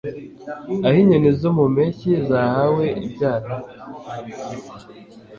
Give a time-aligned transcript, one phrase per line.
[0.85, 3.55] Aho inyoni zo mu mpeshyi zahawe ibyana